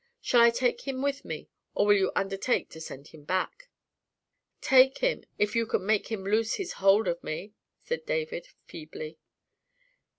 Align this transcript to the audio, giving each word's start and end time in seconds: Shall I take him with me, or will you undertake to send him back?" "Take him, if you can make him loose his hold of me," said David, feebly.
Shall 0.19 0.41
I 0.41 0.49
take 0.49 0.87
him 0.87 1.03
with 1.03 1.23
me, 1.25 1.47
or 1.75 1.85
will 1.85 1.95
you 1.95 2.11
undertake 2.15 2.69
to 2.71 2.81
send 2.81 3.09
him 3.09 3.23
back?" 3.23 3.69
"Take 4.59 4.97
him, 4.97 5.25
if 5.37 5.55
you 5.55 5.67
can 5.67 5.85
make 5.85 6.07
him 6.11 6.23
loose 6.23 6.55
his 6.55 6.73
hold 6.81 7.07
of 7.07 7.23
me," 7.23 7.53
said 7.83 8.07
David, 8.07 8.47
feebly. 8.65 9.19